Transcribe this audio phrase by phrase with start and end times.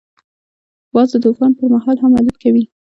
[0.93, 2.63] باز د طوفان پر مهال هم الوت کوي